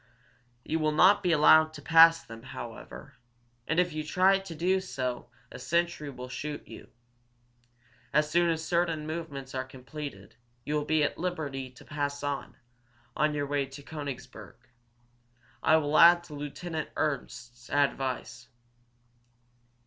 You 0.65 0.79
will 0.79 0.91
not 0.93 1.21
be 1.21 1.31
allowed 1.31 1.73
to 1.73 1.81
pass 1.83 2.23
them, 2.23 2.41
however, 2.41 3.13
and 3.67 3.79
if 3.79 3.93
you 3.93 4.03
try 4.03 4.39
to 4.39 4.55
do 4.55 4.79
so 4.81 5.29
a 5.51 5.59
sentry 5.59 6.09
will 6.09 6.27
shoot 6.27 6.67
you. 6.67 6.89
As 8.11 8.27
soon 8.27 8.49
as 8.49 8.65
certain 8.65 9.05
movements 9.05 9.53
are 9.53 9.63
completed, 9.63 10.35
you 10.65 10.73
will 10.73 10.85
be 10.85 11.03
at 11.03 11.19
liberty 11.19 11.69
to 11.69 11.85
pass 11.85 12.23
on, 12.23 12.55
on 13.15 13.35
your 13.35 13.45
way 13.45 13.67
to 13.67 13.83
Koenigsberg. 13.83 14.55
I 15.61 15.77
will 15.77 15.95
add 15.95 16.23
to 16.23 16.33
Lieutenant 16.33 16.89
Ernst's 16.95 17.69
advice. 17.69 18.47